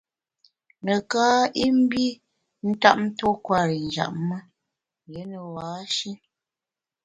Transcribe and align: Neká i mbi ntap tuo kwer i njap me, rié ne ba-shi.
Neká 0.85 1.25
i 1.65 1.67
mbi 1.79 2.05
ntap 2.69 2.99
tuo 3.17 3.31
kwer 3.45 3.69
i 3.79 3.79
njap 3.85 4.13
me, 4.27 4.37
rié 5.09 5.23
ne 5.29 5.39
ba-shi. 5.53 6.11